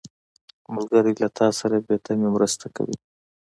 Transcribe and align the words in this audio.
ملګری 0.73 1.13
له 1.21 1.27
تا 1.37 1.47
سره 1.59 1.77
بې 1.85 1.95
تمې 2.05 2.27
مرسته 2.35 2.65
کوي 2.75 2.97